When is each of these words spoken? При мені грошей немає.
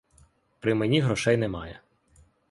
При 0.59 0.73
мені 0.73 0.99
грошей 1.01 1.37
немає. 1.37 1.81